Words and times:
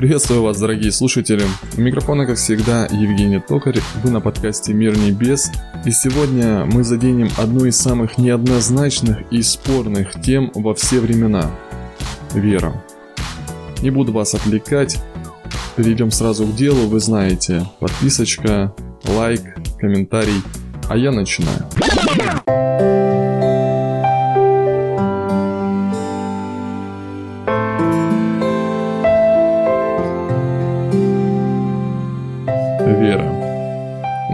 Приветствую 0.00 0.42
вас, 0.42 0.58
дорогие 0.58 0.92
слушатели. 0.92 1.42
У 1.76 1.80
микрофона, 1.82 2.24
как 2.24 2.38
всегда, 2.38 2.86
Евгений 2.86 3.38
Токарь. 3.38 3.80
Вы 4.02 4.10
на 4.10 4.22
подкасте 4.22 4.72
«Мир 4.72 4.96
небес». 4.96 5.52
И 5.84 5.90
сегодня 5.90 6.64
мы 6.64 6.84
заденем 6.84 7.28
одну 7.36 7.66
из 7.66 7.76
самых 7.76 8.16
неоднозначных 8.16 9.30
и 9.30 9.42
спорных 9.42 10.18
тем 10.22 10.52
во 10.54 10.74
все 10.74 11.00
времена– 11.00 11.50
вера. 12.32 12.82
Не 13.82 13.90
буду 13.90 14.12
вас 14.12 14.32
отвлекать. 14.32 14.96
Перейдем 15.76 16.10
сразу 16.10 16.46
к 16.46 16.56
делу. 16.56 16.88
Вы 16.88 16.98
знаете, 16.98 17.66
подписочка, 17.78 18.74
лайк, 19.04 19.42
комментарий. 19.78 20.40
А 20.88 20.96
я 20.96 21.12
начинаю. 21.12 21.66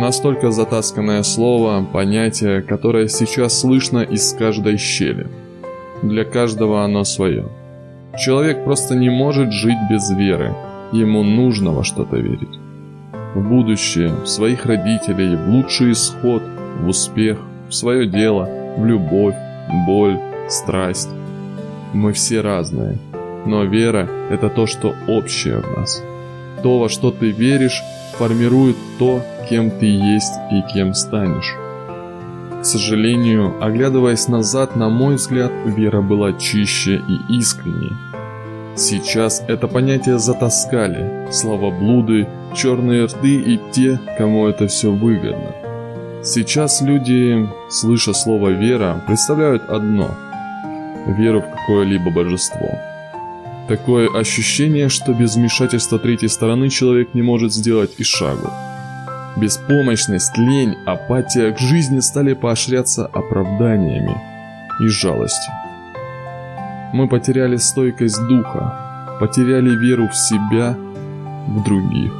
Настолько 0.06 0.52
затасканное 0.52 1.24
слово, 1.24 1.84
понятие, 1.92 2.62
которое 2.62 3.09
сейчас 3.09 3.59
слышно 3.59 3.98
из 3.98 4.34
каждой 4.34 4.77
щели. 4.77 5.27
Для 6.01 6.24
каждого 6.24 6.84
оно 6.84 7.02
свое. 7.02 7.48
Человек 8.16 8.62
просто 8.62 8.95
не 8.95 9.10
может 9.10 9.51
жить 9.51 9.79
без 9.91 10.09
веры. 10.10 10.55
Ему 10.92 11.24
нужно 11.24 11.73
во 11.73 11.82
что-то 11.82 12.19
верить. 12.19 12.56
В 13.34 13.48
будущее, 13.48 14.15
в 14.23 14.27
своих 14.29 14.65
родителей, 14.65 15.34
в 15.34 15.48
лучший 15.48 15.91
исход, 15.91 16.41
в 16.80 16.87
успех, 16.87 17.38
в 17.68 17.74
свое 17.74 18.07
дело, 18.07 18.48
в 18.77 18.87
любовь, 18.87 19.34
боль, 19.88 20.20
страсть. 20.48 21.10
Мы 21.95 22.12
все 22.12 22.43
разные, 22.43 22.98
но 23.45 23.65
вера– 23.65 24.09
это 24.30 24.51
то, 24.51 24.66
что 24.66 24.95
общее 25.09 25.59
в 25.59 25.76
нас. 25.76 26.01
То, 26.63 26.79
во 26.79 26.88
что 26.88 27.10
ты 27.10 27.32
веришь, 27.32 27.82
формирует 28.16 28.76
то, 29.01 29.20
кем 29.49 29.71
ты 29.71 29.87
есть 29.87 30.33
и 30.52 30.63
кем 30.73 30.95
станешь. 30.95 31.55
К 32.61 32.65
сожалению, 32.65 33.55
оглядываясь 33.63 34.29
назад, 34.29 34.77
на 34.77 34.88
мой 34.88 35.16
взгляд, 35.16 35.53
вера 35.65 36.01
была 36.01 36.33
чище 36.33 37.01
и 37.09 37.38
искренней. 37.38 37.93
Сейчас 38.77 39.43
это 39.49 39.69
понятие 39.69 40.19
затаскали, 40.19 41.29
словоблуды, 41.30 42.27
черные 42.55 43.07
рты 43.07 43.37
и 43.37 43.61
те, 43.73 43.99
кому 44.19 44.47
это 44.47 44.66
все 44.66 44.91
выгодно. 44.91 45.53
Сейчас 46.23 46.83
люди, 46.83 47.49
слыша 47.71 48.13
слово 48.13 48.51
«вера», 48.51 49.03
представляют 49.07 49.71
одно– 49.71 50.10
веру 51.07 51.41
в 51.41 51.51
какое-либо 51.51 52.10
божество– 52.10 52.69
Такое 53.69 54.09
ощущение, 54.09 54.88
что 54.88 55.13
без 55.13 55.35
вмешательства 55.35 55.99
третьей 55.99 56.29
стороны 56.29 56.71
человек 56.71 57.15
не 57.15 57.23
может 57.23 57.53
сделать 57.53 57.95
и 57.99 58.05
шагу. 58.05 58.49
Беспомощность, 59.37 60.38
лень, 60.38 60.79
апатия 60.87 61.52
к 61.52 61.59
жизни 61.59 62.01
стали 62.01 62.32
поощряться 62.32 63.04
оправданиями 63.04 64.16
и 64.81 64.88
жалостью. 64.88 65.53
Мы 66.94 67.06
потеряли 67.06 67.56
стойкость 67.56 68.26
духа, 68.28 69.19
потеряли 69.20 69.76
веру 69.76 70.09
в 70.09 70.16
себя, 70.16 70.75
в 71.48 71.62
других. 71.64 72.12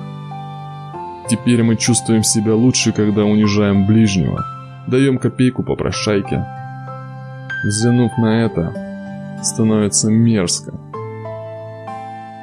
Теперь 1.31 1.63
мы 1.63 1.77
чувствуем 1.77 2.23
себя 2.23 2.55
лучше, 2.55 2.93
когда 2.93 3.25
унижаем 3.25 3.87
ближнего, 3.87 4.45
даем 4.87 5.17
копейку 5.17 5.63
по 5.63 5.75
прошайке. 5.75 6.45
Взглянув 7.65 8.13
на 8.19 8.45
это, 8.45 9.41
становится 9.43 10.11
мерзко. 10.11 10.75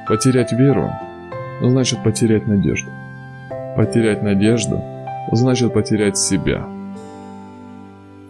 Потерять 0.07 0.51
веру 0.51 0.89
значит 1.61 2.01
потерять 2.03 2.47
надежду. 2.47 2.89
Потерять 3.75 4.21
надежду 4.21 4.81
значит 5.31 5.73
потерять 5.73 6.17
себя. 6.17 6.65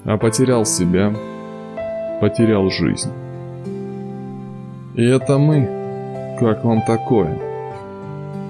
А 0.06 0.18
потерял 0.18 0.66
себя, 0.66 1.14
потерял 2.22 2.70
жизнь. 2.70 3.12
И 4.96 5.04
это 5.04 5.38
мы. 5.38 5.68
Как 6.40 6.64
вам 6.64 6.82
такое? 6.82 7.38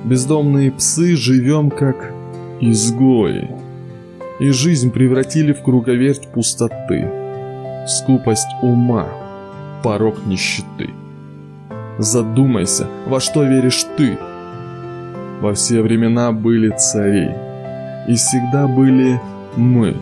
Бездомные 0.04 0.72
псы 0.72 1.16
живем 1.16 1.70
как 1.70 2.14
изгои. 2.60 3.50
И 4.40 4.50
жизнь 4.50 4.92
превратили 4.92 5.54
в 5.54 5.62
круговерть 5.62 6.28
пустоты. 6.34 7.10
Скупость 7.88 8.48
ума, 8.62 9.08
порог 9.84 10.26
нищеты. 10.26 10.90
Задумайся, 12.00 12.88
во 13.08 13.20
что 13.20 13.44
веришь 13.44 13.86
ты? 13.98 14.18
Во 15.44 15.54
все 15.56 15.82
времена 15.82 16.32
были 16.32 16.70
цари, 16.70 17.30
и 18.08 18.16
всегда 18.16 18.66
были 18.66 19.20
мы, 19.58 19.94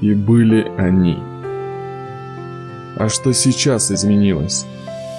и 0.00 0.14
были 0.14 0.70
они. 0.78 1.18
А 2.96 3.08
что 3.08 3.32
сейчас 3.32 3.90
изменилось? 3.90 4.64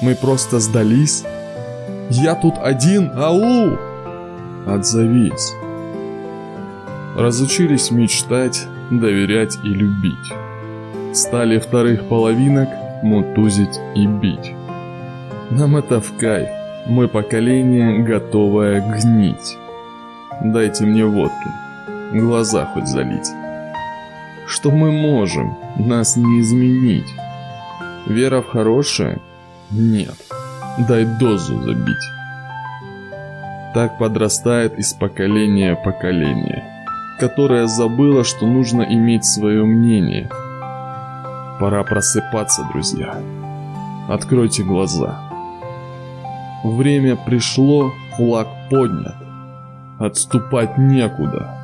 Мы 0.01 0.15
просто 0.15 0.61
сдались? 0.61 1.25
Я 2.11 2.35
тут 2.35 2.53
один, 2.57 3.11
ау! 3.13 3.77
Отзовись. 4.65 5.53
Разучились 7.17 7.91
мечтать, 7.91 8.67
доверять 8.89 9.57
и 9.65 9.67
любить. 9.67 10.31
Стали 11.13 11.59
вторых 11.59 12.07
половинок 12.07 12.69
мутузить 13.03 13.81
и 13.95 14.07
бить. 14.07 14.53
Нам 15.51 15.75
это 15.75 15.99
в 15.99 16.17
кайф. 16.17 16.62
Мы 16.85 17.07
поколение, 17.07 17.99
готовое 17.99 18.81
гнить. 18.81 19.57
Дайте 20.41 20.83
мне 20.83 21.05
водки. 21.05 21.47
Глаза 22.11 22.65
хоть 22.65 22.89
залить. 22.89 23.29
Что 24.47 24.69
мы 24.69 24.91
можем? 24.91 25.57
Нас 25.77 26.17
не 26.17 26.41
изменить. 26.41 27.07
Вера 28.05 28.41
в 28.41 28.47
хорошее? 28.47 29.19
Нет. 29.71 30.15
Дай 30.89 31.05
дозу 31.05 31.61
забить. 31.61 31.95
Так 33.73 33.97
подрастает 33.97 34.77
из 34.77 34.91
поколения 34.93 35.75
поколение, 35.75 36.63
которое 37.17 37.67
забыло, 37.67 38.25
что 38.25 38.45
нужно 38.45 38.81
иметь 38.81 39.23
свое 39.23 39.63
мнение. 39.63 40.27
Пора 41.61 41.83
просыпаться, 41.83 42.67
друзья. 42.73 43.17
Откройте 44.09 44.63
глаза. 44.63 45.32
Время 46.63 47.17
пришло, 47.17 47.91
флаг 48.15 48.47
поднят. 48.69 49.15
Отступать 49.99 50.77
некуда. 50.77 51.62